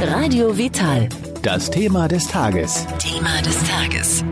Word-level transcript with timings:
Radio 0.00 0.56
Vital. 0.56 1.08
Das 1.42 1.72
Thema 1.72 2.06
des 2.06 2.28
Tages. 2.28 2.86
Thema 3.00 3.42
des 3.42 3.60
Tages. 3.64 4.24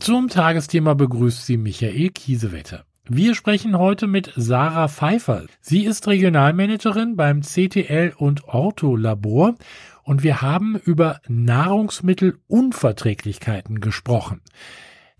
Zum 0.00 0.28
Tagesthema 0.28 0.94
begrüßt 0.94 1.46
sie 1.46 1.56
Michael 1.56 2.08
Kiesewetter. 2.08 2.84
Wir 3.08 3.36
sprechen 3.36 3.78
heute 3.78 4.08
mit 4.08 4.32
Sarah 4.34 4.88
Pfeiffer. 4.88 5.44
Sie 5.60 5.84
ist 5.84 6.08
Regionalmanagerin 6.08 7.14
beim 7.14 7.42
CTL 7.42 8.12
und 8.16 8.48
Ortho 8.48 8.96
Labor 8.96 9.54
und 10.02 10.24
wir 10.24 10.42
haben 10.42 10.74
über 10.84 11.20
Nahrungsmittelunverträglichkeiten 11.28 13.80
gesprochen. 13.80 14.40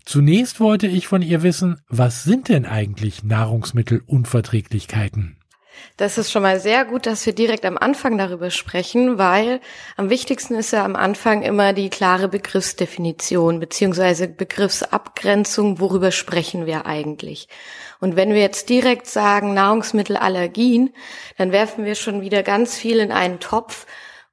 Zunächst 0.03 0.59
wollte 0.59 0.87
ich 0.87 1.07
von 1.07 1.21
ihr 1.21 1.41
wissen, 1.41 1.79
was 1.87 2.25
sind 2.25 2.49
denn 2.49 2.65
eigentlich 2.65 3.23
Nahrungsmittelunverträglichkeiten? 3.23 5.36
Das 5.97 6.17
ist 6.17 6.31
schon 6.31 6.43
mal 6.43 6.59
sehr 6.59 6.85
gut, 6.85 7.05
dass 7.05 7.25
wir 7.25 7.33
direkt 7.33 7.65
am 7.65 7.77
Anfang 7.77 8.17
darüber 8.17 8.51
sprechen, 8.51 9.17
weil 9.17 9.61
am 9.95 10.09
wichtigsten 10.09 10.55
ist 10.55 10.71
ja 10.71 10.85
am 10.85 10.95
Anfang 10.95 11.41
immer 11.41 11.73
die 11.73 11.89
klare 11.89 12.27
Begriffsdefinition 12.27 13.59
beziehungsweise 13.59 14.27
Begriffsabgrenzung, 14.27 15.79
worüber 15.79 16.11
sprechen 16.11 16.65
wir 16.65 16.85
eigentlich. 16.85 17.47
Und 17.99 18.15
wenn 18.15 18.33
wir 18.33 18.41
jetzt 18.41 18.69
direkt 18.69 19.07
sagen 19.07 19.53
Nahrungsmittelallergien, 19.53 20.93
dann 21.37 21.51
werfen 21.51 21.85
wir 21.85 21.95
schon 21.95 22.21
wieder 22.21 22.43
ganz 22.43 22.77
viel 22.77 22.99
in 22.99 23.11
einen 23.11 23.39
Topf 23.39 23.87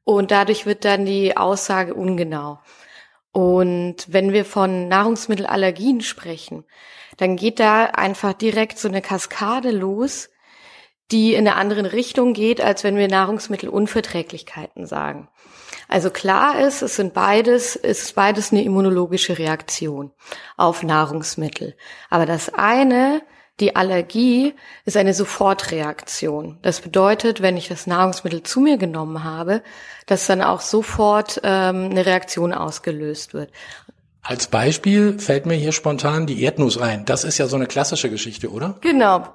und 0.05 0.31
dadurch 0.31 0.67
wird 0.67 0.85
dann 0.85 1.07
die 1.07 1.37
Aussage 1.37 1.95
ungenau. 1.95 2.59
Und 3.33 4.07
wenn 4.07 4.33
wir 4.33 4.45
von 4.45 4.87
Nahrungsmittelallergien 4.87 6.03
sprechen, 6.03 6.65
dann 7.17 7.37
geht 7.37 7.59
da 7.59 7.87
einfach 7.87 8.33
direkt 8.33 8.79
so 8.79 8.89
eine 8.89 9.03
Kaskade 9.03 9.71
los, 9.71 10.29
die 11.11 11.35
in 11.35 11.47
eine 11.47 11.57
andere 11.57 11.93
Richtung 11.93 12.33
geht, 12.33 12.61
als 12.61 12.85
wenn 12.85 12.97
wir 12.97 13.09
Nahrungsmittelunverträglichkeiten 13.09 14.87
sagen. 14.87 15.29
Also 15.89 16.11
klar 16.11 16.59
ist, 16.61 16.83
es 16.83 16.97
sind 16.97 17.15
beides, 17.15 17.77
es 17.77 18.03
ist 18.03 18.15
beides 18.15 18.53
eine 18.53 18.65
immunologische 18.65 19.39
Reaktion 19.39 20.13
auf 20.57 20.83
Nahrungsmittel. 20.83 21.77
Aber 22.11 22.27
das 22.27 22.53
eine, 22.55 23.23
die 23.61 23.77
Allergie, 23.77 24.55
ist 24.85 24.97
eine 24.97 25.15
Sofortreaktion. 25.15 26.59
Das 26.63 26.81
bedeutet, 26.81 27.43
wenn 27.43 27.57
ich 27.57 27.69
das 27.69 27.87
Nahrungsmittel 27.87 28.43
zu 28.43 28.61
mir 28.61 28.79
genommen 28.79 29.25
habe, 29.25 29.63
dass 30.07 30.27
dann 30.27 30.43
auch 30.43 30.61
sofort 30.61 31.41
ähm, 31.45 31.91
eine 31.91 32.07
Reaktion 32.07 32.53
ausgelöst 32.53 33.35
wird. 33.35 33.53
Als 34.23 34.47
Beispiel 34.47 35.19
fällt 35.19 35.45
mir 35.45 35.55
hier 35.55 35.73
spontan 35.73 36.27
die 36.27 36.43
Erdnuss 36.43 36.79
ein. 36.79 37.05
Das 37.05 37.25
ist 37.25 37.37
ja 37.37 37.47
so 37.47 37.57
eine 37.57 37.67
klassische 37.67 38.09
Geschichte, 38.09 38.51
oder? 38.51 38.79
Genau. 38.81 39.29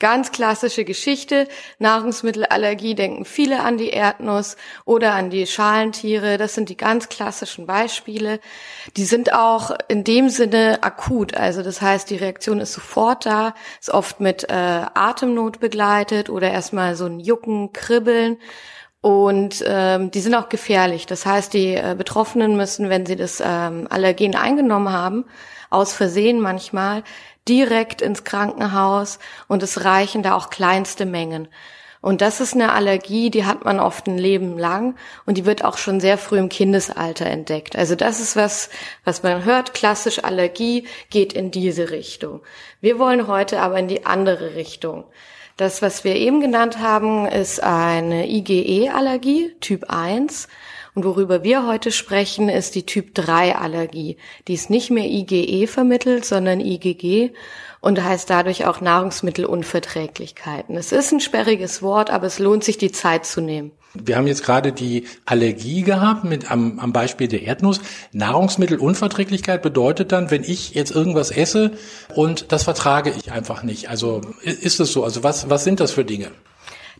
Ganz 0.00 0.30
klassische 0.30 0.84
Geschichte. 0.84 1.48
Nahrungsmittelallergie 1.80 2.94
denken 2.94 3.24
viele 3.24 3.64
an 3.64 3.78
die 3.78 3.90
Erdnuss 3.90 4.56
oder 4.84 5.14
an 5.14 5.28
die 5.28 5.44
Schalentiere. 5.44 6.38
Das 6.38 6.54
sind 6.54 6.68
die 6.68 6.76
ganz 6.76 7.08
klassischen 7.08 7.66
Beispiele. 7.66 8.38
Die 8.96 9.04
sind 9.04 9.32
auch 9.32 9.72
in 9.88 10.04
dem 10.04 10.28
Sinne 10.28 10.84
akut. 10.84 11.36
Also 11.36 11.64
das 11.64 11.82
heißt, 11.82 12.10
die 12.10 12.16
Reaktion 12.16 12.60
ist 12.60 12.74
sofort 12.74 13.26
da, 13.26 13.54
ist 13.80 13.90
oft 13.90 14.20
mit 14.20 14.44
äh, 14.44 14.52
Atemnot 14.52 15.58
begleitet 15.58 16.30
oder 16.30 16.48
erstmal 16.48 16.94
so 16.94 17.06
ein 17.06 17.18
Jucken, 17.18 17.72
Kribbeln. 17.72 18.36
Und 19.00 19.64
ähm, 19.66 20.12
die 20.12 20.20
sind 20.20 20.36
auch 20.36 20.48
gefährlich. 20.48 21.06
Das 21.06 21.26
heißt, 21.26 21.52
die 21.52 21.74
äh, 21.74 21.96
Betroffenen 21.98 22.56
müssen, 22.56 22.88
wenn 22.88 23.04
sie 23.04 23.16
das 23.16 23.42
ähm, 23.44 23.88
Allergen 23.90 24.36
eingenommen 24.36 24.92
haben, 24.92 25.24
aus 25.70 25.92
Versehen 25.92 26.40
manchmal, 26.40 27.02
direkt 27.48 28.02
ins 28.02 28.24
Krankenhaus 28.24 29.18
und 29.48 29.62
es 29.62 29.84
reichen 29.84 30.22
da 30.22 30.34
auch 30.34 30.50
kleinste 30.50 31.06
Mengen. 31.06 31.48
Und 32.00 32.20
das 32.20 32.40
ist 32.40 32.54
eine 32.54 32.72
Allergie, 32.72 33.30
die 33.30 33.44
hat 33.44 33.64
man 33.64 33.80
oft 33.80 34.06
ein 34.06 34.18
Leben 34.18 34.56
lang 34.56 34.94
und 35.26 35.36
die 35.36 35.46
wird 35.46 35.64
auch 35.64 35.78
schon 35.78 35.98
sehr 35.98 36.16
früh 36.16 36.38
im 36.38 36.48
Kindesalter 36.48 37.26
entdeckt. 37.26 37.74
Also 37.74 37.96
das 37.96 38.20
ist 38.20 38.36
was, 38.36 38.70
was 39.04 39.24
man 39.24 39.44
hört. 39.44 39.74
Klassisch 39.74 40.22
Allergie 40.22 40.86
geht 41.10 41.32
in 41.32 41.50
diese 41.50 41.90
Richtung. 41.90 42.40
Wir 42.80 43.00
wollen 43.00 43.26
heute 43.26 43.60
aber 43.60 43.78
in 43.78 43.88
die 43.88 44.06
andere 44.06 44.54
Richtung. 44.54 45.04
Das, 45.56 45.82
was 45.82 46.04
wir 46.04 46.14
eben 46.14 46.40
genannt 46.40 46.78
haben, 46.78 47.26
ist 47.26 47.60
eine 47.60 48.28
IgE-Allergie, 48.28 49.56
Typ 49.58 49.90
1. 49.90 50.46
Und 50.98 51.04
worüber 51.04 51.44
wir 51.44 51.64
heute 51.64 51.92
sprechen, 51.92 52.48
ist 52.48 52.74
die 52.74 52.84
Typ 52.84 53.14
3 53.14 53.54
Allergie. 53.54 54.16
Die 54.48 54.54
ist 54.54 54.68
nicht 54.68 54.90
mehr 54.90 55.04
IgE 55.04 55.68
vermittelt, 55.68 56.24
sondern 56.24 56.58
IgG 56.58 57.30
und 57.80 58.02
heißt 58.02 58.28
dadurch 58.28 58.66
auch 58.66 58.80
Nahrungsmittelunverträglichkeiten. 58.80 60.76
Es 60.76 60.90
ist 60.90 61.12
ein 61.12 61.20
sperriges 61.20 61.82
Wort, 61.82 62.10
aber 62.10 62.26
es 62.26 62.40
lohnt 62.40 62.64
sich, 62.64 62.78
die 62.78 62.90
Zeit 62.90 63.26
zu 63.26 63.40
nehmen. 63.40 63.70
Wir 63.94 64.16
haben 64.16 64.26
jetzt 64.26 64.42
gerade 64.42 64.72
die 64.72 65.04
Allergie 65.24 65.82
gehabt 65.82 66.24
mit 66.24 66.50
am, 66.50 66.80
am 66.80 66.92
Beispiel 66.92 67.28
der 67.28 67.42
Erdnuss. 67.44 67.80
Nahrungsmittelunverträglichkeit 68.10 69.62
bedeutet 69.62 70.10
dann, 70.10 70.32
wenn 70.32 70.42
ich 70.42 70.74
jetzt 70.74 70.90
irgendwas 70.90 71.30
esse 71.30 71.78
und 72.12 72.50
das 72.50 72.64
vertrage 72.64 73.14
ich 73.16 73.30
einfach 73.30 73.62
nicht. 73.62 73.88
Also 73.88 74.22
ist 74.42 74.80
es 74.80 74.92
so? 74.92 75.04
Also 75.04 75.22
was, 75.22 75.48
was 75.48 75.62
sind 75.62 75.78
das 75.78 75.92
für 75.92 76.04
Dinge? 76.04 76.32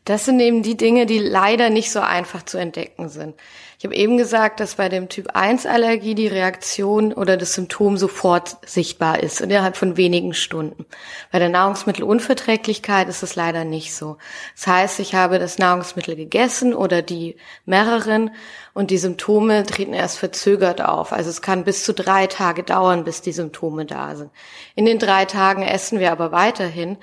Das 0.08 0.24
sind 0.24 0.40
eben 0.40 0.62
die 0.62 0.78
Dinge, 0.78 1.04
die 1.04 1.18
leider 1.18 1.68
nicht 1.68 1.92
so 1.92 2.00
einfach 2.00 2.42
zu 2.42 2.56
entdecken 2.56 3.10
sind. 3.10 3.34
Ich 3.78 3.84
habe 3.84 3.94
eben 3.94 4.16
gesagt, 4.16 4.58
dass 4.58 4.76
bei 4.76 4.88
dem 4.88 5.10
Typ 5.10 5.36
1 5.36 5.66
Allergie 5.66 6.14
die 6.14 6.28
Reaktion 6.28 7.12
oder 7.12 7.36
das 7.36 7.52
Symptom 7.52 7.98
sofort 7.98 8.56
sichtbar 8.66 9.22
ist, 9.22 9.42
innerhalb 9.42 9.76
von 9.76 9.98
wenigen 9.98 10.32
Stunden. 10.32 10.86
Bei 11.30 11.38
der 11.38 11.50
Nahrungsmittelunverträglichkeit 11.50 13.06
ist 13.10 13.22
es 13.22 13.36
leider 13.36 13.66
nicht 13.66 13.94
so. 13.94 14.16
Das 14.56 14.66
heißt, 14.66 15.00
ich 15.00 15.14
habe 15.14 15.38
das 15.38 15.58
Nahrungsmittel 15.58 16.16
gegessen 16.16 16.72
oder 16.72 17.02
die 17.02 17.36
mehreren 17.66 18.30
und 18.72 18.90
die 18.90 18.96
Symptome 18.96 19.66
treten 19.66 19.92
erst 19.92 20.18
verzögert 20.18 20.80
auf. 20.80 21.12
Also 21.12 21.28
es 21.28 21.42
kann 21.42 21.64
bis 21.64 21.84
zu 21.84 21.92
drei 21.92 22.28
Tage 22.28 22.62
dauern, 22.62 23.04
bis 23.04 23.20
die 23.20 23.32
Symptome 23.32 23.84
da 23.84 24.16
sind. 24.16 24.30
In 24.74 24.86
den 24.86 24.98
drei 24.98 25.26
Tagen 25.26 25.60
essen 25.60 26.00
wir 26.00 26.12
aber 26.12 26.32
weiterhin 26.32 26.96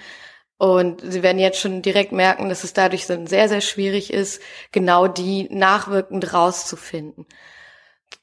und 0.58 1.02
Sie 1.02 1.22
werden 1.22 1.40
jetzt 1.40 1.60
schon 1.60 1.82
direkt 1.82 2.12
merken, 2.12 2.48
dass 2.50 2.64
es 2.64 2.74
dadurch 2.74 3.08
dann 3.08 3.28
sehr, 3.28 3.50
sehr 3.50 3.62
schwierig 3.62 4.14
ist, 4.14 4.42
genau 4.72 5.08
die 5.08 5.50
nachwirkend 5.52 6.34
rauszufinden. 6.34 7.26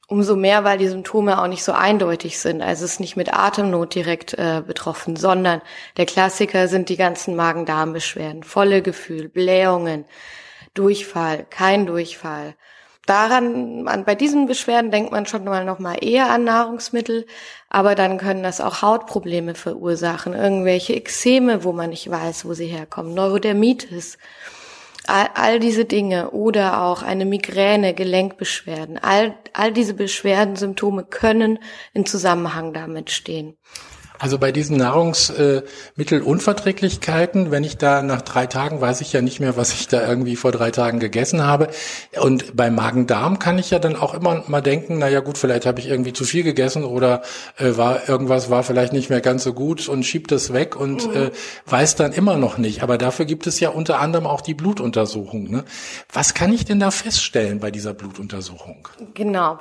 Umso 0.08 0.36
mehr, 0.36 0.64
weil 0.64 0.78
die 0.78 0.88
Symptome 0.88 1.40
auch 1.40 1.46
nicht 1.46 1.64
so 1.64 1.72
eindeutig 1.72 2.38
sind. 2.38 2.60
Also 2.60 2.84
es 2.84 2.92
ist 2.92 3.00
nicht 3.00 3.16
mit 3.16 3.32
Atemnot 3.32 3.94
direkt 3.94 4.34
äh, 4.34 4.62
betroffen, 4.66 5.16
sondern 5.16 5.62
der 5.96 6.06
Klassiker 6.06 6.68
sind 6.68 6.88
die 6.88 6.96
ganzen 6.96 7.36
Magen-Darm-Beschwerden, 7.36 8.42
volle 8.42 8.82
Gefühl, 8.82 9.28
Blähungen, 9.28 10.04
Durchfall, 10.74 11.46
kein 11.48 11.86
Durchfall, 11.86 12.54
daran, 13.06 13.88
an, 13.88 14.04
bei 14.04 14.14
diesen 14.14 14.46
Beschwerden 14.46 14.90
denkt 14.90 15.12
man 15.12 15.26
schon 15.26 15.44
mal 15.44 15.64
noch 15.64 15.78
mal 15.78 15.96
eher 16.00 16.30
an 16.30 16.44
Nahrungsmittel, 16.44 17.26
aber 17.68 17.94
dann 17.94 18.18
können 18.18 18.42
das 18.42 18.60
auch 18.60 18.82
Hautprobleme 18.82 19.54
verursachen, 19.54 20.34
irgendwelche 20.34 20.94
Ekzeme, 20.94 21.64
wo 21.64 21.72
man 21.72 21.90
nicht 21.90 22.10
weiß, 22.10 22.44
wo 22.44 22.54
sie 22.54 22.66
herkommen, 22.66 23.14
Neurodermitis, 23.14 24.18
all, 25.06 25.28
all 25.34 25.60
diese 25.60 25.84
Dinge 25.84 26.30
oder 26.30 26.82
auch 26.82 27.02
eine 27.02 27.24
Migräne, 27.24 27.94
Gelenkbeschwerden, 27.94 28.98
all, 28.98 29.34
all 29.52 29.72
diese 29.72 29.94
Beschwerden, 29.94 30.56
Symptome 30.56 31.04
können 31.04 31.58
in 31.92 32.06
Zusammenhang 32.06 32.72
damit 32.72 33.10
stehen. 33.10 33.56
Also 34.22 34.38
bei 34.38 34.52
diesen 34.52 34.76
Nahrungsmittelunverträglichkeiten, 34.76 37.50
wenn 37.50 37.64
ich 37.64 37.76
da 37.76 38.02
nach 38.02 38.22
drei 38.22 38.46
Tagen 38.46 38.80
weiß 38.80 39.00
ich 39.00 39.12
ja 39.12 39.20
nicht 39.20 39.40
mehr, 39.40 39.56
was 39.56 39.72
ich 39.72 39.88
da 39.88 40.06
irgendwie 40.06 40.36
vor 40.36 40.52
drei 40.52 40.70
Tagen 40.70 41.00
gegessen 41.00 41.44
habe. 41.44 41.66
Und 42.20 42.56
beim 42.56 42.76
Magen-Darm 42.76 43.40
kann 43.40 43.58
ich 43.58 43.72
ja 43.72 43.80
dann 43.80 43.96
auch 43.96 44.14
immer 44.14 44.44
mal 44.46 44.60
denken, 44.60 44.98
na 44.98 45.08
ja 45.08 45.18
gut, 45.18 45.38
vielleicht 45.38 45.66
habe 45.66 45.80
ich 45.80 45.88
irgendwie 45.88 46.12
zu 46.12 46.22
viel 46.22 46.44
gegessen 46.44 46.84
oder 46.84 47.22
äh, 47.58 47.76
war 47.76 48.08
irgendwas 48.08 48.48
war 48.48 48.62
vielleicht 48.62 48.92
nicht 48.92 49.10
mehr 49.10 49.20
ganz 49.20 49.42
so 49.42 49.54
gut 49.54 49.88
und 49.88 50.04
schiebt 50.04 50.30
das 50.30 50.52
weg 50.52 50.76
und 50.76 51.08
mhm. 51.08 51.16
äh, 51.16 51.30
weiß 51.66 51.96
dann 51.96 52.12
immer 52.12 52.36
noch 52.36 52.58
nicht. 52.58 52.84
Aber 52.84 52.98
dafür 52.98 53.24
gibt 53.24 53.48
es 53.48 53.58
ja 53.58 53.70
unter 53.70 53.98
anderem 53.98 54.28
auch 54.28 54.40
die 54.40 54.54
Blutuntersuchung. 54.54 55.50
Ne? 55.50 55.64
Was 56.12 56.32
kann 56.32 56.52
ich 56.52 56.64
denn 56.64 56.78
da 56.78 56.92
feststellen 56.92 57.58
bei 57.58 57.72
dieser 57.72 57.92
Blutuntersuchung? 57.92 58.86
Genau. 59.14 59.58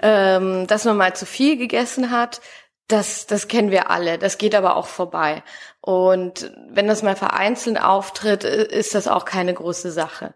Ähm, 0.00 0.68
dass 0.68 0.84
man 0.84 0.98
mal 0.98 1.16
zu 1.16 1.26
viel 1.26 1.56
gegessen 1.56 2.12
hat, 2.12 2.40
das, 2.88 3.26
das 3.26 3.48
kennen 3.48 3.70
wir 3.70 3.90
alle. 3.90 4.18
Das 4.18 4.38
geht 4.38 4.54
aber 4.54 4.76
auch 4.76 4.86
vorbei. 4.86 5.42
Und 5.80 6.52
wenn 6.68 6.86
das 6.86 7.02
mal 7.02 7.16
vereinzelt 7.16 7.80
auftritt, 7.80 8.44
ist 8.44 8.94
das 8.94 9.08
auch 9.08 9.24
keine 9.24 9.54
große 9.54 9.90
Sache. 9.90 10.34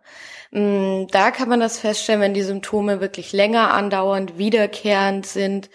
Mm, 0.50 1.06
da 1.10 1.30
kann 1.30 1.48
man 1.48 1.60
das 1.60 1.78
feststellen, 1.78 2.20
wenn 2.20 2.34
die 2.34 2.42
Symptome 2.42 3.00
wirklich 3.00 3.32
länger 3.32 3.72
andauernd, 3.72 4.38
wiederkehrend 4.38 5.26
sind. 5.26 5.70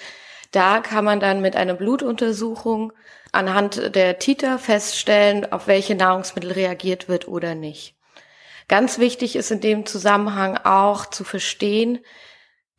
Da 0.52 0.80
kann 0.80 1.06
man 1.06 1.20
dann 1.20 1.42
mit 1.42 1.56
einer 1.56 1.74
Blutuntersuchung 1.74 2.94
anhand 3.32 3.96
der 3.96 4.20
Titer 4.20 4.60
feststellen, 4.60 5.52
auf 5.52 5.68
welche 5.68 5.96
Nahrungsmittel 5.96 6.52
reagiert 6.52 7.10
wird 7.10 7.28
oder 7.28 7.56
nicht. 7.56 7.96
Ganz 8.68 9.00
wichtig 9.00 9.36
ist 9.36 9.52
in 9.52 9.60
dem 9.60 9.86
Zusammenhang 9.86 10.58
auch 10.58 11.08
zu 11.08 11.24
verstehen, 11.24 12.00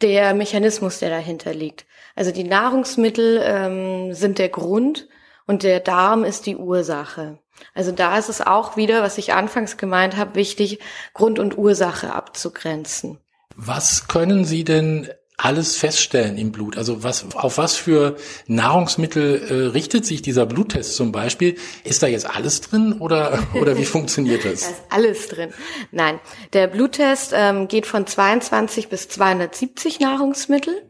der 0.01 0.35
Mechanismus, 0.35 0.99
der 0.99 1.11
dahinter 1.11 1.55
liegt. 1.55 1.87
Also 2.15 2.31
die 2.31 2.45
Nahrungsmittel 2.45 3.41
ähm, 3.43 4.15
sind 4.15 4.39
der 4.39 4.49
Grund 4.49 5.09
und 5.47 5.63
der 5.63 5.81
Darm 5.81 6.25
ist 6.25 6.47
die 6.47 6.57
Ursache. 6.57 7.39
Also 7.75 7.93
da 7.93 8.19
ist 8.19 8.29
es 8.29 8.41
auch 8.41 8.77
wieder, 8.77 9.03
was 9.03 9.19
ich 9.19 9.33
anfangs 9.33 9.77
gemeint 9.77 10.17
habe, 10.17 10.35
wichtig, 10.35 10.81
Grund 11.13 11.39
und 11.39 11.57
Ursache 11.57 12.13
abzugrenzen. 12.13 13.19
Was 13.57 14.09
können 14.09 14.45
Sie 14.45 14.65
denn 14.65 15.09
alles 15.37 15.77
feststellen 15.77 16.39
im 16.39 16.53
Blut? 16.53 16.77
Also 16.77 17.03
was, 17.03 17.35
auf 17.35 17.59
was 17.59 17.77
für 17.77 18.17
Nahrungsmittel 18.47 19.43
äh, 19.43 19.55
richtet 19.69 20.07
sich 20.07 20.23
dieser 20.23 20.47
Bluttest 20.47 20.97
zum 20.97 21.13
Beispiel? 21.13 21.57
Ist 21.83 22.03
da 22.03 22.07
jetzt 22.07 22.29
alles 22.29 22.61
drin 22.61 22.95
oder, 22.95 23.39
oder 23.61 23.77
wie 23.77 23.85
funktioniert 23.85 24.45
das? 24.45 24.63
da 24.63 24.69
ist 24.69 24.83
alles 24.91 25.29
drin. 25.29 25.53
Nein, 25.91 26.21
der 26.53 26.67
Bluttest 26.69 27.33
ähm, 27.35 27.69
geht 27.69 27.87
von 27.87 28.07
22 28.07 28.89
bis 28.89 29.09
270 29.09 30.01
Nahrungsmittel. 30.01 30.83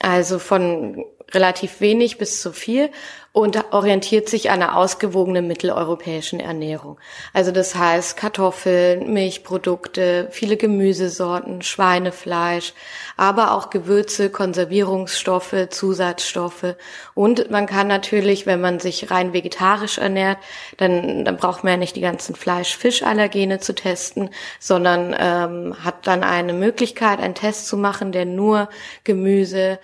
Also 0.00 0.38
von 0.38 1.04
relativ 1.32 1.80
wenig 1.80 2.18
bis 2.18 2.40
zu 2.40 2.52
viel 2.52 2.90
und 3.36 3.70
orientiert 3.74 4.30
sich 4.30 4.48
an 4.48 4.62
einer 4.62 4.78
ausgewogenen 4.78 5.46
mitteleuropäischen 5.46 6.40
Ernährung. 6.40 6.98
Also 7.34 7.52
das 7.52 7.74
heißt 7.74 8.16
Kartoffeln, 8.16 9.12
Milchprodukte, 9.12 10.28
viele 10.30 10.56
Gemüsesorten, 10.56 11.60
Schweinefleisch, 11.60 12.72
aber 13.18 13.52
auch 13.52 13.68
Gewürze, 13.68 14.30
Konservierungsstoffe, 14.30 15.68
Zusatzstoffe. 15.68 16.76
Und 17.12 17.50
man 17.50 17.66
kann 17.66 17.88
natürlich, 17.88 18.46
wenn 18.46 18.62
man 18.62 18.80
sich 18.80 19.10
rein 19.10 19.34
vegetarisch 19.34 19.98
ernährt, 19.98 20.38
dann, 20.78 21.26
dann 21.26 21.36
braucht 21.36 21.62
man 21.62 21.72
ja 21.72 21.76
nicht 21.76 21.96
die 21.96 22.00
ganzen 22.00 22.34
Fleisch-Fisch-Allergene 22.34 23.60
zu 23.60 23.74
testen, 23.74 24.30
sondern 24.60 25.14
ähm, 25.18 25.84
hat 25.84 26.06
dann 26.06 26.24
eine 26.24 26.54
Möglichkeit, 26.54 27.20
einen 27.20 27.34
Test 27.34 27.66
zu 27.66 27.76
machen, 27.76 28.12
der 28.12 28.24
nur 28.24 28.70
Gemüse, 29.04 29.78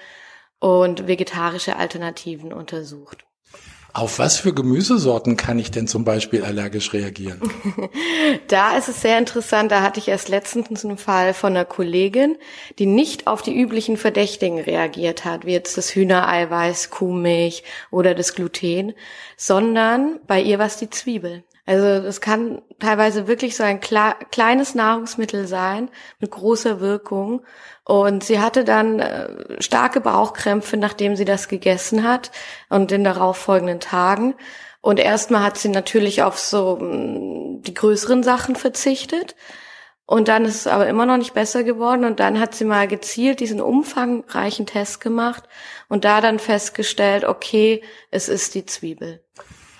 und 0.62 1.08
vegetarische 1.08 1.74
Alternativen 1.74 2.52
untersucht. 2.52 3.24
Auf 3.94 4.20
was 4.20 4.38
für 4.38 4.54
Gemüsesorten 4.54 5.36
kann 5.36 5.58
ich 5.58 5.72
denn 5.72 5.88
zum 5.88 6.04
Beispiel 6.04 6.44
allergisch 6.44 6.92
reagieren? 6.92 7.40
da 8.48 8.76
ist 8.78 8.88
es 8.88 9.02
sehr 9.02 9.18
interessant. 9.18 9.72
Da 9.72 9.82
hatte 9.82 9.98
ich 9.98 10.06
erst 10.06 10.28
letztens 10.28 10.84
einen 10.84 10.96
Fall 10.98 11.34
von 11.34 11.52
einer 11.52 11.64
Kollegin, 11.64 12.38
die 12.78 12.86
nicht 12.86 13.26
auf 13.26 13.42
die 13.42 13.54
üblichen 13.54 13.96
Verdächtigen 13.96 14.60
reagiert 14.60 15.24
hat, 15.24 15.44
wie 15.44 15.52
jetzt 15.52 15.76
das 15.76 15.94
Hühnereiweiß, 15.94 16.90
Kuhmilch 16.90 17.64
oder 17.90 18.14
das 18.14 18.34
Gluten, 18.34 18.94
sondern 19.36 20.20
bei 20.28 20.40
ihr 20.40 20.60
war 20.60 20.66
es 20.66 20.76
die 20.76 20.88
Zwiebel. 20.88 21.42
Also 21.64 22.02
das 22.02 22.20
kann 22.20 22.60
teilweise 22.80 23.28
wirklich 23.28 23.56
so 23.56 23.62
ein 23.62 23.80
kleines 23.80 24.74
Nahrungsmittel 24.74 25.46
sein 25.46 25.90
mit 26.18 26.32
großer 26.32 26.80
Wirkung 26.80 27.42
und 27.84 28.24
sie 28.24 28.40
hatte 28.40 28.64
dann 28.64 29.00
äh, 29.00 29.60
starke 29.60 30.00
Bauchkrämpfe, 30.00 30.76
nachdem 30.76 31.16
sie 31.16 31.24
das 31.24 31.48
gegessen 31.48 32.02
hat 32.02 32.30
und 32.68 32.92
in 32.92 33.04
darauf 33.04 33.36
folgenden 33.36 33.80
Tagen. 33.80 34.34
Und 34.80 34.98
erstmal 34.98 35.44
hat 35.44 35.58
sie 35.58 35.68
natürlich 35.68 36.22
auf 36.22 36.38
so 36.38 36.76
mm, 36.80 37.62
die 37.62 37.74
größeren 37.74 38.22
Sachen 38.22 38.56
verzichtet. 38.56 39.36
Und 40.06 40.28
dann 40.28 40.44
ist 40.44 40.56
es 40.56 40.66
aber 40.66 40.88
immer 40.88 41.06
noch 41.06 41.16
nicht 41.16 41.34
besser 41.34 41.64
geworden. 41.64 42.04
Und 42.04 42.20
dann 42.20 42.38
hat 42.38 42.54
sie 42.54 42.64
mal 42.64 42.86
gezielt 42.86 43.40
diesen 43.40 43.60
umfangreichen 43.60 44.66
Test 44.66 45.00
gemacht 45.00 45.44
und 45.88 46.04
da 46.04 46.20
dann 46.20 46.38
festgestellt, 46.38 47.24
okay, 47.24 47.82
es 48.10 48.28
ist 48.28 48.54
die 48.54 48.66
Zwiebel. 48.66 49.24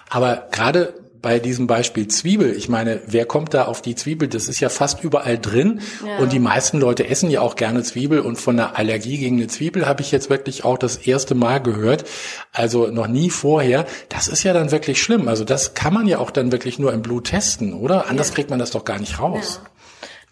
Aber 0.08 0.49
gerade 0.50 0.94
bei 1.23 1.39
diesem 1.39 1.69
Beispiel 1.69 2.09
Zwiebel, 2.09 2.55
ich 2.55 2.69
meine, 2.69 3.01
wer 3.07 3.25
kommt 3.25 3.55
da 3.55 3.67
auf 3.67 3.81
die 3.81 3.95
Zwiebel? 3.95 4.29
Das 4.29 4.49
ist 4.49 4.61
ja 4.61 4.69
fast 4.69 5.03
überall 5.05 5.39
drin. 5.39 5.81
Ja. 6.05 6.19
Und 6.19 6.33
die 6.33 6.41
meisten 6.41 6.81
Leute 6.81 7.09
essen 7.09 7.31
ja 7.31 7.41
auch 7.41 7.55
gerne 7.55 7.85
Zwiebel. 7.85 8.21
Und 8.21 8.37
von 8.37 8.59
einer 8.59 8.77
Allergie 8.77 9.19
gegen 9.19 9.37
eine 9.37 9.47
Zwiebel 9.47 9.87
habe 9.87 10.03
ich 10.03 10.11
jetzt 10.11 10.29
wirklich 10.29 10.65
auch 10.65 10.77
das 10.77 10.97
erste 10.97 11.35
Mal 11.35 11.63
gehört. 11.63 12.05
Also 12.53 12.89
noch 12.89 13.07
nie 13.07 13.31
vorher. 13.31 13.87
Das 14.09 14.27
ist 14.27 14.43
ja 14.43 14.53
dann 14.53 14.73
wirklich 14.73 15.01
schlimm. 15.01 15.29
Also 15.29 15.45
das 15.45 15.75
kann 15.75 15.95
man 15.95 16.09
ja 16.09 16.19
auch 16.19 16.33
dann 16.33 16.51
wirklich 16.51 16.79
nur 16.79 16.93
im 16.93 17.03
Blut 17.03 17.29
testen, 17.29 17.73
oder? 17.73 18.09
Anders 18.09 18.29
ja. 18.31 18.35
kriegt 18.35 18.51
man 18.51 18.59
das 18.59 18.73
doch 18.73 18.85
gar 18.85 18.99
nicht 18.99 19.21
raus. 19.21 19.61
Ja. 19.63 19.71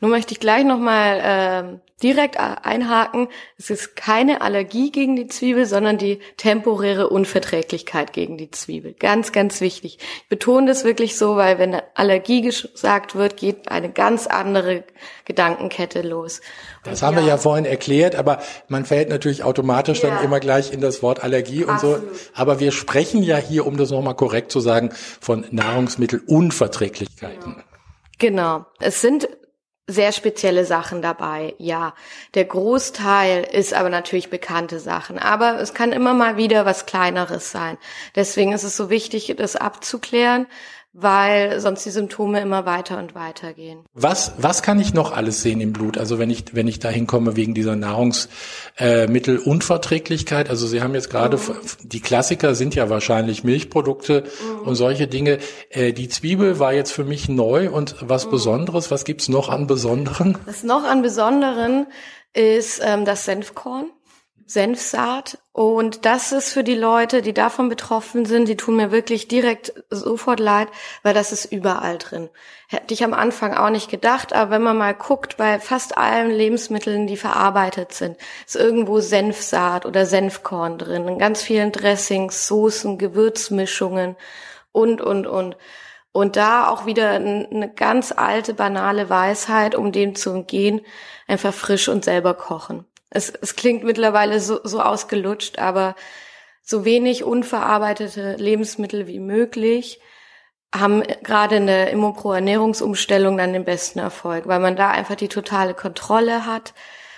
Nun 0.00 0.10
möchte 0.10 0.32
ich 0.32 0.40
gleich 0.40 0.64
nochmal 0.64 1.78
äh, 1.80 1.89
direkt 2.02 2.38
einhaken. 2.38 3.28
Es 3.58 3.70
ist 3.70 3.96
keine 3.96 4.40
Allergie 4.40 4.90
gegen 4.90 5.16
die 5.16 5.26
Zwiebel, 5.26 5.66
sondern 5.66 5.98
die 5.98 6.20
temporäre 6.36 7.08
Unverträglichkeit 7.08 8.12
gegen 8.12 8.38
die 8.38 8.50
Zwiebel. 8.50 8.94
Ganz, 8.98 9.32
ganz 9.32 9.60
wichtig. 9.60 9.98
Ich 10.00 10.28
betone 10.28 10.66
das 10.66 10.84
wirklich 10.84 11.16
so, 11.16 11.36
weil 11.36 11.58
wenn 11.58 11.76
Allergie 11.94 12.42
gesagt 12.42 13.14
wird, 13.14 13.36
geht 13.36 13.70
eine 13.70 13.90
ganz 13.90 14.26
andere 14.26 14.84
Gedankenkette 15.24 16.02
los. 16.02 16.40
Das 16.84 17.02
haben 17.02 17.16
ja. 17.16 17.22
wir 17.22 17.28
ja 17.28 17.36
vorhin 17.36 17.66
erklärt, 17.66 18.14
aber 18.14 18.40
man 18.68 18.84
fällt 18.84 19.10
natürlich 19.10 19.44
automatisch 19.44 20.02
ja. 20.02 20.10
dann 20.10 20.24
immer 20.24 20.40
gleich 20.40 20.72
in 20.72 20.80
das 20.80 21.02
Wort 21.02 21.22
Allergie 21.22 21.66
Absolut. 21.66 22.02
und 22.02 22.16
so. 22.16 22.20
Aber 22.34 22.60
wir 22.60 22.72
sprechen 22.72 23.22
ja 23.22 23.36
hier, 23.36 23.66
um 23.66 23.76
das 23.76 23.90
nochmal 23.90 24.16
korrekt 24.16 24.50
zu 24.50 24.60
sagen, 24.60 24.90
von 25.20 25.44
Nahrungsmittelunverträglichkeiten. 25.50 27.62
Genau. 28.18 28.66
Es 28.78 29.00
sind 29.00 29.28
sehr 29.92 30.12
spezielle 30.12 30.64
Sachen 30.64 31.02
dabei, 31.02 31.54
ja. 31.58 31.94
Der 32.34 32.44
Großteil 32.44 33.44
ist 33.44 33.74
aber 33.74 33.90
natürlich 33.90 34.30
bekannte 34.30 34.80
Sachen. 34.80 35.18
Aber 35.18 35.60
es 35.60 35.74
kann 35.74 35.92
immer 35.92 36.14
mal 36.14 36.36
wieder 36.36 36.64
was 36.64 36.86
Kleineres 36.86 37.50
sein. 37.50 37.78
Deswegen 38.14 38.52
ist 38.52 38.64
es 38.64 38.76
so 38.76 38.90
wichtig, 38.90 39.34
das 39.36 39.56
abzuklären, 39.56 40.46
weil 40.92 41.60
sonst 41.60 41.84
die 41.84 41.90
Symptome 41.90 42.40
immer 42.40 42.66
weiter 42.66 42.98
und 42.98 43.14
weiter 43.14 43.52
gehen. 43.52 43.84
Was, 43.94 44.32
was 44.38 44.62
kann 44.62 44.80
ich 44.80 44.92
noch 44.92 45.12
alles 45.12 45.40
sehen 45.40 45.60
im 45.60 45.72
Blut? 45.72 45.98
Also 45.98 46.18
wenn 46.18 46.30
ich, 46.30 46.46
wenn 46.52 46.66
ich 46.66 46.80
dahin 46.80 47.06
komme 47.06 47.36
wegen 47.36 47.54
dieser 47.54 47.76
Nahrungsmittelunverträglichkeit, 47.76 50.48
äh, 50.48 50.50
also 50.50 50.66
Sie 50.66 50.82
haben 50.82 50.94
jetzt 50.94 51.10
gerade, 51.10 51.36
mhm. 51.36 51.60
die 51.82 52.00
Klassiker 52.00 52.56
sind 52.56 52.74
ja 52.74 52.90
wahrscheinlich 52.90 53.44
Milchprodukte 53.44 54.24
mhm. 54.24 54.66
und 54.66 54.74
solche 54.74 55.06
Dinge. 55.06 55.38
Äh, 55.70 55.92
die 55.92 56.08
Zwiebel 56.08 56.58
war 56.58 56.72
jetzt 56.72 56.90
für 56.92 57.04
mich 57.04 57.28
neu 57.28 57.70
und 57.70 57.94
was 58.00 58.26
mhm. 58.26 58.30
Besonderes. 58.30 58.90
Was 58.90 59.04
gibt's 59.04 59.28
noch 59.28 59.48
an 59.48 59.68
Besonderen? 59.68 60.38
Was 60.46 60.64
noch 60.64 60.82
an 60.82 61.02
Besonderen 61.02 61.86
ist 62.32 62.80
ähm, 62.84 63.04
das 63.04 63.24
Senfkorn. 63.24 63.90
Senfsaat. 64.50 65.38
Und 65.52 66.04
das 66.06 66.32
ist 66.32 66.52
für 66.52 66.64
die 66.64 66.74
Leute, 66.74 67.22
die 67.22 67.32
davon 67.32 67.68
betroffen 67.68 68.24
sind, 68.24 68.48
die 68.48 68.56
tun 68.56 68.76
mir 68.76 68.90
wirklich 68.90 69.28
direkt 69.28 69.72
sofort 69.90 70.40
leid, 70.40 70.68
weil 71.04 71.14
das 71.14 71.30
ist 71.30 71.44
überall 71.44 71.98
drin. 71.98 72.28
Hätte 72.68 72.92
ich 72.92 73.04
am 73.04 73.14
Anfang 73.14 73.54
auch 73.54 73.70
nicht 73.70 73.88
gedacht, 73.88 74.32
aber 74.32 74.50
wenn 74.50 74.62
man 74.62 74.76
mal 74.76 74.94
guckt, 74.94 75.36
bei 75.36 75.60
fast 75.60 75.96
allen 75.96 76.30
Lebensmitteln, 76.30 77.06
die 77.06 77.16
verarbeitet 77.16 77.92
sind, 77.92 78.16
ist 78.44 78.56
irgendwo 78.56 78.98
Senfsaat 78.98 79.86
oder 79.86 80.04
Senfkorn 80.04 80.78
drin, 80.78 81.06
in 81.06 81.18
ganz 81.18 81.42
vielen 81.42 81.70
Dressings, 81.70 82.48
Soßen, 82.48 82.98
Gewürzmischungen 82.98 84.16
und, 84.72 85.00
und, 85.00 85.28
und. 85.28 85.56
Und 86.12 86.34
da 86.34 86.68
auch 86.68 86.86
wieder 86.86 87.10
eine 87.10 87.72
ganz 87.72 88.10
alte, 88.10 88.52
banale 88.54 89.08
Weisheit, 89.08 89.76
um 89.76 89.92
dem 89.92 90.16
zu 90.16 90.32
umgehen, 90.32 90.80
einfach 91.28 91.54
frisch 91.54 91.88
und 91.88 92.04
selber 92.04 92.34
kochen. 92.34 92.84
Es, 93.10 93.30
es 93.30 93.56
klingt 93.56 93.84
mittlerweile 93.84 94.40
so, 94.40 94.60
so 94.62 94.80
ausgelutscht, 94.80 95.58
aber 95.58 95.96
so 96.62 96.84
wenig 96.84 97.24
unverarbeitete 97.24 98.36
Lebensmittel 98.36 99.06
wie 99.06 99.18
möglich 99.18 100.00
haben 100.74 101.02
gerade 101.24 101.56
in 101.56 101.66
der 101.66 101.90
Immopro-Ernährungsumstellung 101.90 103.36
dann 103.36 103.52
den 103.52 103.64
besten 103.64 103.98
Erfolg, 103.98 104.46
weil 104.46 104.60
man 104.60 104.76
da 104.76 104.90
einfach 104.90 105.16
die 105.16 105.28
totale 105.28 105.74
Kontrolle 105.74 106.46
hat. 106.46 106.74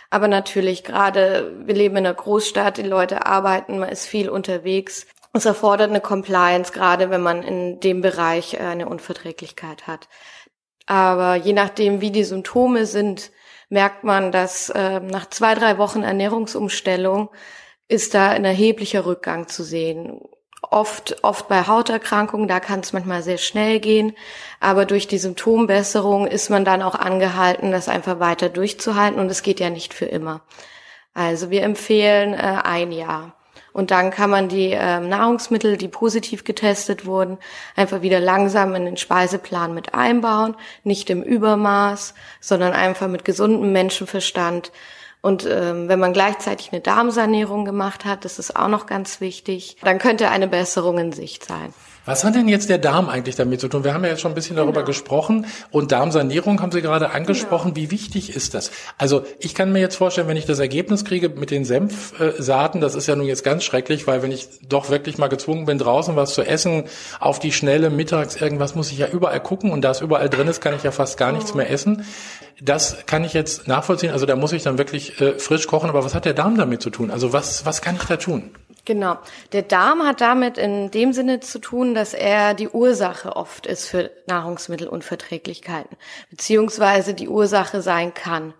Aber 0.08 0.28
natürlich 0.28 0.84
gerade, 0.84 1.52
wir 1.64 1.74
leben 1.74 1.96
in 1.96 2.06
einer 2.06 2.14
Großstadt, 2.14 2.78
die 2.78 2.82
Leute 2.82 3.26
arbeiten, 3.26 3.78
man 3.78 3.90
ist 3.90 4.06
viel 4.06 4.28
unterwegs. 4.28 5.06
Es 5.34 5.46
erfordert 5.46 5.90
eine 5.90 6.00
Compliance, 6.00 6.72
gerade 6.72 7.10
wenn 7.10 7.22
man 7.22 7.42
in 7.42 7.80
dem 7.80 8.02
Bereich 8.02 8.54
äh, 8.54 8.58
eine 8.58 8.88
Unverträglichkeit 8.88 9.86
hat. 9.86 10.08
Aber 10.86 11.36
je 11.36 11.52
nachdem, 11.52 12.00
wie 12.00 12.10
die 12.10 12.24
Symptome 12.24 12.86
sind, 12.86 13.30
merkt 13.72 14.04
man, 14.04 14.32
dass 14.32 14.68
äh, 14.68 15.00
nach 15.00 15.30
zwei, 15.30 15.54
drei 15.54 15.78
Wochen 15.78 16.02
Ernährungsumstellung 16.02 17.30
ist 17.88 18.12
da 18.12 18.28
ein 18.28 18.44
erheblicher 18.44 19.06
Rückgang 19.06 19.48
zu 19.48 19.64
sehen. 19.64 20.20
Oft, 20.70 21.24
oft 21.24 21.48
bei 21.48 21.66
Hauterkrankungen, 21.66 22.48
da 22.48 22.60
kann 22.60 22.80
es 22.80 22.92
manchmal 22.92 23.22
sehr 23.22 23.38
schnell 23.38 23.80
gehen, 23.80 24.12
aber 24.60 24.84
durch 24.84 25.08
die 25.08 25.18
Symptombesserung 25.18 26.26
ist 26.26 26.50
man 26.50 26.66
dann 26.66 26.82
auch 26.82 26.94
angehalten, 26.94 27.72
das 27.72 27.88
einfach 27.88 28.20
weiter 28.20 28.50
durchzuhalten 28.50 29.18
und 29.18 29.30
es 29.30 29.42
geht 29.42 29.58
ja 29.58 29.70
nicht 29.70 29.94
für 29.94 30.04
immer. 30.06 30.42
Also 31.14 31.50
wir 31.50 31.62
empfehlen 31.62 32.34
äh, 32.34 32.58
ein 32.62 32.92
Jahr. 32.92 33.34
Und 33.72 33.90
dann 33.90 34.10
kann 34.10 34.30
man 34.30 34.48
die 34.48 34.70
äh, 34.70 35.00
Nahrungsmittel, 35.00 35.76
die 35.76 35.88
positiv 35.88 36.44
getestet 36.44 37.06
wurden, 37.06 37.38
einfach 37.74 38.02
wieder 38.02 38.20
langsam 38.20 38.74
in 38.74 38.84
den 38.84 38.96
Speiseplan 38.96 39.72
mit 39.72 39.94
einbauen, 39.94 40.54
nicht 40.84 41.08
im 41.10 41.22
Übermaß, 41.22 42.14
sondern 42.40 42.72
einfach 42.72 43.08
mit 43.08 43.24
gesundem 43.24 43.72
Menschenverstand. 43.72 44.72
Und 45.22 45.46
ähm, 45.48 45.88
wenn 45.88 46.00
man 46.00 46.12
gleichzeitig 46.12 46.72
eine 46.72 46.80
Darmsanierung 46.80 47.64
gemacht 47.64 48.04
hat, 48.04 48.24
das 48.24 48.38
ist 48.38 48.56
auch 48.56 48.68
noch 48.68 48.86
ganz 48.86 49.20
wichtig, 49.20 49.76
dann 49.82 49.98
könnte 49.98 50.28
eine 50.28 50.48
Besserung 50.48 50.98
in 50.98 51.12
Sicht 51.12 51.44
sein. 51.44 51.72
Was 52.04 52.24
hat 52.24 52.34
denn 52.34 52.48
jetzt 52.48 52.68
der 52.68 52.78
Darm 52.78 53.08
eigentlich 53.08 53.36
damit 53.36 53.60
zu 53.60 53.68
tun? 53.68 53.84
Wir 53.84 53.94
haben 53.94 54.02
ja 54.02 54.10
jetzt 54.10 54.20
schon 54.20 54.32
ein 54.32 54.34
bisschen 54.34 54.56
darüber 54.56 54.72
Genau. 54.80 54.86
gesprochen 54.86 55.46
und 55.70 55.92
Darmsanierung 55.92 56.60
haben 56.60 56.72
Sie 56.72 56.82
gerade 56.82 57.10
angesprochen. 57.12 57.76
Wie 57.76 57.90
wichtig 57.92 58.34
ist 58.34 58.54
das? 58.54 58.72
Also 58.98 59.22
ich 59.38 59.54
kann 59.54 59.72
mir 59.72 59.78
jetzt 59.80 59.96
vorstellen, 59.96 60.26
wenn 60.26 60.36
ich 60.36 60.46
das 60.46 60.58
Ergebnis 60.58 61.04
kriege 61.04 61.28
mit 61.28 61.50
den 61.52 61.64
Senfsaaten, 61.64 62.80
das 62.80 62.96
ist 62.96 63.06
ja 63.06 63.14
nun 63.14 63.26
jetzt 63.26 63.44
ganz 63.44 63.62
schrecklich, 63.62 64.06
weil 64.08 64.22
wenn 64.22 64.32
ich 64.32 64.48
doch 64.68 64.90
wirklich 64.90 65.16
mal 65.18 65.28
gezwungen 65.28 65.64
bin, 65.66 65.78
draußen 65.78 66.16
was 66.16 66.34
zu 66.34 66.42
essen, 66.42 66.84
auf 67.20 67.38
die 67.38 67.52
Schnelle, 67.52 67.88
mittags 67.90 68.34
irgendwas, 68.34 68.74
muss 68.74 68.90
ich 68.90 68.98
ja 68.98 69.06
überall 69.06 69.40
gucken 69.40 69.70
und 69.70 69.82
da 69.82 69.92
es 69.92 70.00
überall 70.00 70.28
drin 70.28 70.48
ist, 70.48 70.60
kann 70.60 70.74
ich 70.74 70.82
ja 70.82 70.90
fast 70.90 71.16
gar 71.18 71.30
nichts 71.30 71.54
mehr 71.54 71.70
essen. 71.70 72.04
Das 72.60 73.06
kann 73.06 73.24
ich 73.24 73.32
jetzt 73.32 73.68
nachvollziehen. 73.68 74.10
Also 74.12 74.26
da 74.26 74.36
muss 74.36 74.52
ich 74.52 74.62
dann 74.62 74.78
wirklich 74.78 75.20
äh, 75.20 75.38
frisch 75.38 75.66
kochen. 75.66 75.88
Aber 75.88 76.04
was 76.04 76.14
hat 76.14 76.24
der 76.24 76.34
Darm 76.34 76.56
damit 76.56 76.82
zu 76.82 76.90
tun? 76.90 77.10
Also 77.10 77.32
was, 77.32 77.64
was 77.66 77.80
kann 77.82 77.96
ich 77.96 78.04
da 78.04 78.16
tun? 78.16 78.50
Genau. 78.84 79.18
Der 79.52 79.62
Darm 79.62 80.02
hat 80.02 80.20
damit 80.20 80.58
in 80.58 80.90
dem 80.90 81.12
Sinne 81.12 81.38
zu 81.38 81.60
tun, 81.60 81.94
dass 81.94 82.14
er 82.14 82.54
die 82.54 82.68
Ursache 82.68 83.36
oft 83.36 83.66
ist 83.66 83.86
für 83.86 84.10
Nahrungsmittelunverträglichkeiten, 84.26 85.96
beziehungsweise 86.30 87.14
die 87.14 87.28
Ursache 87.28 87.80
sein 87.80 88.12
kann. 88.12 88.54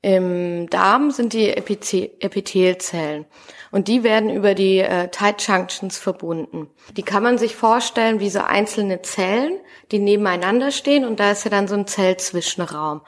Im 0.00 0.70
Darm 0.70 1.10
sind 1.10 1.32
die 1.32 1.50
Epithe 1.50 2.12
Epithelzellen 2.20 3.26
und 3.72 3.88
die 3.88 4.04
werden 4.04 4.30
über 4.30 4.54
die 4.54 4.78
äh, 4.78 5.08
Tight 5.08 5.42
Junctions 5.42 5.98
verbunden. 5.98 6.70
Die 6.96 7.02
kann 7.02 7.24
man 7.24 7.36
sich 7.36 7.56
vorstellen 7.56 8.20
wie 8.20 8.30
so 8.30 8.38
einzelne 8.38 9.02
Zellen, 9.02 9.58
die 9.90 9.98
nebeneinander 9.98 10.70
stehen 10.70 11.04
und 11.04 11.18
da 11.18 11.32
ist 11.32 11.42
ja 11.42 11.50
dann 11.50 11.66
so 11.66 11.74
ein 11.74 11.88
Zellzwischenraum. 11.88 13.00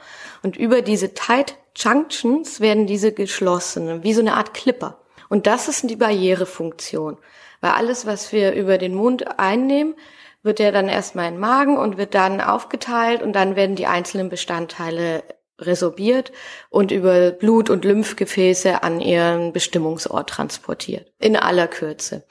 Und 0.43 0.57
über 0.57 0.81
diese 0.81 1.13
Tight 1.13 1.55
Junctions 1.77 2.59
werden 2.59 2.87
diese 2.87 3.13
geschlossen, 3.13 4.03
wie 4.03 4.13
so 4.13 4.19
eine 4.19 4.33
Art 4.35 4.53
Clipper. 4.53 5.00
Und 5.31 5.47
das 5.47 5.69
ist 5.69 5.89
die 5.89 5.95
Barrierefunktion. 5.95 7.17
Weil 7.61 7.71
alles, 7.71 8.05
was 8.05 8.33
wir 8.33 8.51
über 8.51 8.77
den 8.77 8.93
Mund 8.93 9.39
einnehmen, 9.39 9.95
wird 10.43 10.59
ja 10.59 10.71
dann 10.71 10.89
erstmal 10.89 11.29
in 11.29 11.35
den 11.35 11.39
Magen 11.39 11.77
und 11.77 11.95
wird 11.95 12.15
dann 12.15 12.41
aufgeteilt 12.41 13.23
und 13.23 13.31
dann 13.31 13.55
werden 13.55 13.77
die 13.77 13.85
einzelnen 13.85 14.27
Bestandteile 14.27 15.23
resorbiert 15.57 16.33
und 16.69 16.91
über 16.91 17.31
Blut- 17.31 17.69
und 17.69 17.85
Lymphgefäße 17.85 18.83
an 18.83 18.99
ihren 18.99 19.53
Bestimmungsort 19.53 20.29
transportiert. 20.29 21.13
In 21.17 21.37
aller 21.37 21.69
Kürze. 21.69 22.25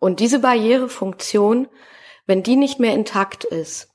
Und 0.00 0.18
diese 0.18 0.40
Barrierefunktion, 0.40 1.68
wenn 2.26 2.42
die 2.42 2.56
nicht 2.56 2.80
mehr 2.80 2.94
intakt 2.94 3.44
ist, 3.44 3.88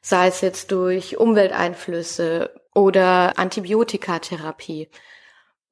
sei 0.00 0.28
es 0.28 0.40
jetzt 0.40 0.72
durch 0.72 1.18
Umwelteinflüsse 1.18 2.50
oder 2.74 3.38
Antibiotikatherapie, 3.38 4.88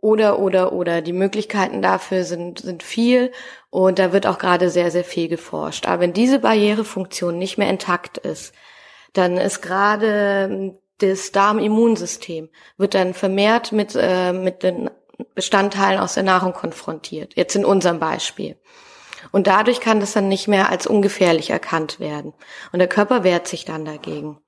oder, 0.00 0.38
oder, 0.38 0.72
oder. 0.72 1.02
Die 1.02 1.12
Möglichkeiten 1.12 1.82
dafür 1.82 2.24
sind, 2.24 2.60
sind 2.60 2.82
viel 2.82 3.32
und 3.70 3.98
da 3.98 4.12
wird 4.12 4.26
auch 4.26 4.38
gerade 4.38 4.70
sehr, 4.70 4.90
sehr 4.90 5.04
viel 5.04 5.28
geforscht. 5.28 5.86
Aber 5.86 6.00
wenn 6.00 6.12
diese 6.12 6.38
Barrierefunktion 6.38 7.38
nicht 7.38 7.58
mehr 7.58 7.70
intakt 7.70 8.18
ist, 8.18 8.54
dann 9.12 9.36
ist 9.36 9.62
gerade 9.62 10.78
das 10.98 11.32
Darmimmunsystem, 11.32 12.48
wird 12.76 12.94
dann 12.94 13.14
vermehrt 13.14 13.72
mit, 13.72 13.96
äh, 13.96 14.32
mit 14.32 14.62
den 14.62 14.90
Bestandteilen 15.34 16.00
aus 16.00 16.14
der 16.14 16.22
Nahrung 16.22 16.52
konfrontiert. 16.52 17.34
Jetzt 17.36 17.56
in 17.56 17.64
unserem 17.64 17.98
Beispiel. 17.98 18.56
Und 19.32 19.46
dadurch 19.46 19.80
kann 19.80 20.00
das 20.00 20.12
dann 20.12 20.28
nicht 20.28 20.48
mehr 20.48 20.70
als 20.70 20.86
ungefährlich 20.86 21.50
erkannt 21.50 21.98
werden. 22.00 22.34
Und 22.72 22.78
der 22.78 22.88
Körper 22.88 23.24
wehrt 23.24 23.48
sich 23.48 23.64
dann 23.64 23.84
dagegen. 23.84 24.38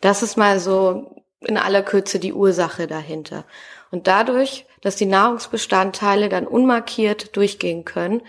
Das 0.00 0.22
ist 0.22 0.36
mal 0.36 0.58
so 0.58 1.22
in 1.40 1.58
aller 1.58 1.82
Kürze 1.82 2.18
die 2.18 2.32
Ursache 2.32 2.86
dahinter. 2.86 3.44
Und 3.90 4.06
dadurch, 4.06 4.66
dass 4.86 4.94
die 4.94 5.06
Nahrungsbestandteile 5.06 6.28
dann 6.28 6.46
unmarkiert 6.46 7.34
durchgehen 7.34 7.84
können, 7.84 8.22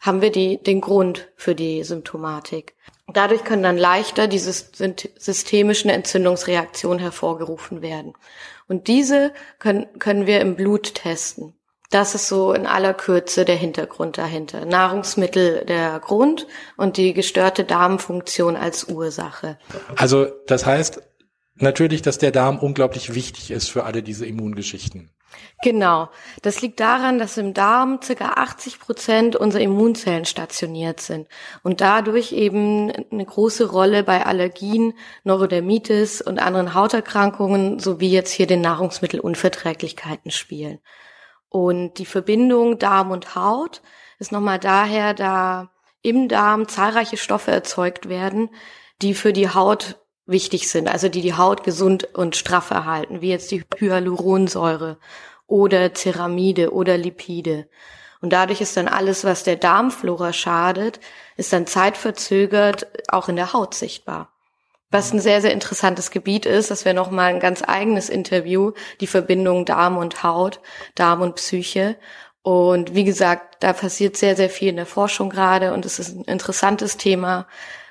haben 0.00 0.22
wir 0.22 0.30
die, 0.30 0.62
den 0.62 0.80
Grund 0.80 1.26
für 1.34 1.56
die 1.56 1.82
Symptomatik. 1.82 2.76
Dadurch 3.12 3.42
können 3.42 3.64
dann 3.64 3.76
leichter 3.76 4.28
diese 4.28 4.52
systemischen 4.52 5.90
Entzündungsreaktionen 5.90 7.00
hervorgerufen 7.00 7.82
werden. 7.82 8.12
Und 8.68 8.86
diese 8.86 9.32
können, 9.58 9.88
können 9.98 10.28
wir 10.28 10.40
im 10.40 10.54
Blut 10.54 10.94
testen. 10.94 11.54
Das 11.90 12.14
ist 12.14 12.28
so 12.28 12.52
in 12.52 12.66
aller 12.66 12.94
Kürze 12.94 13.44
der 13.44 13.56
Hintergrund 13.56 14.16
dahinter. 14.16 14.66
Nahrungsmittel 14.66 15.64
der 15.64 15.98
Grund 15.98 16.46
und 16.76 16.96
die 16.96 17.12
gestörte 17.12 17.64
Darmfunktion 17.64 18.54
als 18.54 18.84
Ursache. 18.84 19.58
Also 19.96 20.26
das 20.46 20.64
heißt 20.64 21.02
natürlich, 21.56 22.02
dass 22.02 22.18
der 22.18 22.30
Darm 22.30 22.60
unglaublich 22.60 23.14
wichtig 23.14 23.50
ist 23.50 23.68
für 23.68 23.82
alle 23.82 24.04
diese 24.04 24.26
Immungeschichten. 24.26 25.10
Genau. 25.62 26.10
Das 26.42 26.60
liegt 26.60 26.80
daran, 26.80 27.18
dass 27.18 27.38
im 27.38 27.54
Darm 27.54 28.00
circa 28.02 28.34
80 28.34 28.78
Prozent 28.78 29.36
unserer 29.36 29.62
Immunzellen 29.62 30.24
stationiert 30.24 31.00
sind 31.00 31.28
und 31.62 31.80
dadurch 31.80 32.32
eben 32.32 32.92
eine 33.10 33.24
große 33.24 33.70
Rolle 33.70 34.02
bei 34.04 34.26
Allergien, 34.26 34.94
Neurodermitis 35.24 36.20
und 36.20 36.38
anderen 36.38 36.74
Hauterkrankungen 36.74 37.78
sowie 37.78 38.10
jetzt 38.10 38.32
hier 38.32 38.46
den 38.46 38.60
Nahrungsmittelunverträglichkeiten 38.60 40.30
spielen. 40.30 40.80
Und 41.48 41.98
die 41.98 42.06
Verbindung 42.06 42.78
Darm 42.78 43.10
und 43.10 43.34
Haut 43.34 43.80
ist 44.18 44.32
nochmal 44.32 44.58
daher, 44.58 45.14
da 45.14 45.70
im 46.02 46.28
Darm 46.28 46.68
zahlreiche 46.68 47.16
Stoffe 47.16 47.50
erzeugt 47.50 48.08
werden, 48.08 48.50
die 49.00 49.14
für 49.14 49.32
die 49.32 49.48
Haut 49.48 50.03
wichtig 50.26 50.68
sind, 50.70 50.88
also 50.88 51.08
die 51.08 51.20
die 51.20 51.34
Haut 51.34 51.64
gesund 51.64 52.08
und 52.14 52.36
straff 52.36 52.70
erhalten, 52.70 53.20
wie 53.20 53.30
jetzt 53.30 53.50
die 53.50 53.62
Hyaluronsäure 53.78 54.98
oder 55.46 55.92
Ceramide 55.94 56.72
oder 56.72 56.96
Lipide. 56.96 57.68
Und 58.20 58.32
dadurch 58.32 58.62
ist 58.62 58.76
dann 58.76 58.88
alles, 58.88 59.24
was 59.24 59.44
der 59.44 59.56
Darmflora 59.56 60.32
schadet, 60.32 60.98
ist 61.36 61.52
dann 61.52 61.66
zeitverzögert 61.66 62.86
auch 63.08 63.28
in 63.28 63.36
der 63.36 63.52
Haut 63.52 63.74
sichtbar. 63.74 64.30
Was 64.90 65.12
ein 65.12 65.20
sehr, 65.20 65.42
sehr 65.42 65.52
interessantes 65.52 66.10
Gebiet 66.10 66.46
ist, 66.46 66.70
das 66.70 66.84
wäre 66.84 66.94
nochmal 66.94 67.34
ein 67.34 67.40
ganz 67.40 67.62
eigenes 67.66 68.08
Interview, 68.08 68.72
die 69.00 69.06
Verbindung 69.06 69.64
Darm 69.66 69.98
und 69.98 70.22
Haut, 70.22 70.60
Darm 70.94 71.20
und 71.20 71.34
Psyche. 71.34 71.96
Und 72.42 72.94
wie 72.94 73.04
gesagt, 73.04 73.56
da 73.60 73.72
passiert 73.72 74.16
sehr, 74.16 74.36
sehr 74.36 74.48
viel 74.48 74.68
in 74.68 74.76
der 74.76 74.86
Forschung 74.86 75.28
gerade 75.30 75.74
und 75.74 75.84
es 75.84 75.98
ist 75.98 76.16
ein 76.16 76.24
interessantes 76.24 76.96
Thema, 76.96 77.46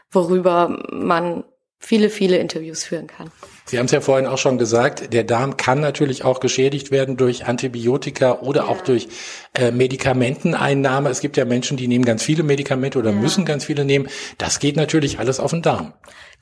worüber 0.09 0.79
man 0.89 1.43
viele, 1.83 2.09
viele 2.09 2.37
Interviews 2.37 2.83
führen 2.85 3.07
kann. 3.07 3.29
Sie 3.65 3.79
haben 3.79 3.85
es 3.85 3.91
ja 3.91 4.01
vorhin 4.01 4.27
auch 4.27 4.37
schon 4.37 4.57
gesagt, 4.57 5.13
der 5.13 5.23
Darm 5.23 5.55
kann 5.55 5.79
natürlich 5.79 6.25
auch 6.25 6.39
geschädigt 6.41 6.91
werden 6.91 7.15
durch 7.15 7.45
Antibiotika 7.45 8.39
oder 8.41 8.63
Ja. 8.63 8.67
auch 8.67 8.81
durch 8.81 9.07
äh, 9.53 9.71
Medikamenteneinnahme. 9.71 11.09
Es 11.09 11.21
gibt 11.21 11.37
ja 11.37 11.45
Menschen, 11.45 11.77
die 11.77 11.87
nehmen 11.87 12.03
ganz 12.05 12.23
viele 12.23 12.43
Medikamente 12.43 12.99
oder 12.99 13.11
Ja. 13.11 13.15
müssen 13.15 13.45
ganz 13.45 13.65
viele 13.65 13.85
nehmen. 13.85 14.09
Das 14.37 14.59
geht 14.59 14.75
natürlich 14.75 15.19
alles 15.19 15.39
auf 15.39 15.51
den 15.51 15.61
Darm. 15.61 15.93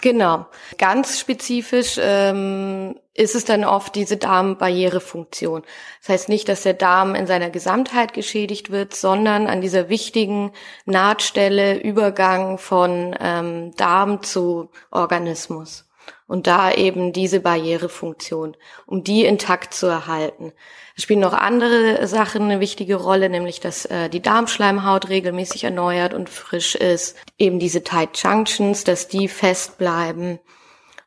Genau. 0.02 0.48
Ganz 0.80 1.20
spezifisch 1.20 2.00
ähm, 2.02 2.96
ist 3.14 3.36
es 3.36 3.46
dann 3.46 3.66
oft 3.66 3.94
diese 3.94 4.18
Darmbarrierefunktion. 4.18 5.62
Das 6.00 6.10
heißt 6.10 6.30
nicht, 6.30 6.50
dass 6.50 6.64
der 6.64 6.74
Darm 6.74 7.14
in 7.14 7.28
seiner 7.28 7.52
Gesamtheit 7.52 8.14
geschädigt 8.14 8.72
wird, 8.72 8.96
sondern 8.96 9.46
an 9.46 9.62
dieser 9.62 9.90
wichtigen 9.90 10.54
Nahtstelle 10.86 11.78
Übergang 11.80 12.58
von 12.58 13.16
ähm, 13.20 13.76
Darm 13.78 14.24
zu 14.24 14.72
Organismus. 14.90 15.86
Und 16.28 16.48
da 16.48 16.72
eben 16.72 17.14
diese 17.14 17.42
Barrierefunktion, 17.42 18.56
um 18.86 19.04
die 19.04 19.26
intakt 19.26 19.74
zu 19.74 19.88
erhalten. 19.88 20.54
Es 20.96 21.04
spielen 21.04 21.20
noch 21.20 21.34
andere 21.34 22.08
Sachen 22.08 22.44
eine 22.44 22.60
wichtige 22.60 22.96
Rolle, 22.96 23.30
nämlich 23.30 23.60
dass 23.60 23.86
äh, 23.86 24.10
die 24.10 24.22
Darmschleimhaut 24.22 25.10
regelmäßig 25.10 25.66
erneuert 25.66 26.14
und 26.14 26.30
frisch 26.30 26.76
ist. 26.76 27.18
Eben 27.38 27.60
diese 27.60 27.84
Tight 27.84 28.22
Junctions, 28.22 28.84
dass 28.84 29.08
die 29.08 29.28
fest 29.28 29.78
bleiben 29.78 30.40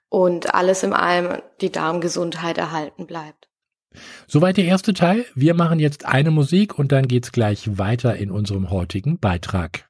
und 0.09 0.55
alles 0.55 0.83
in 0.83 0.93
allem 0.93 1.41
die 1.61 1.73
Darmgesundheit 1.73 2.59
erhalten 2.59 3.07
bleibt. 3.07 3.49
Soweit 4.27 4.57
der 4.57 4.65
erste 4.65 4.95
Teil. 4.95 5.25
Wir 5.35 5.55
machen 5.55 5.79
jetzt 5.79 6.05
eine 6.05 6.31
Musik 6.31 6.79
und 6.79 6.93
dann 6.93 7.09
geht's 7.09 7.33
gleich 7.33 7.79
weiter 7.79 8.17
in 8.17 8.31
unserem 8.31 8.71
heutigen 8.71 9.19
Beitrag. 9.19 9.89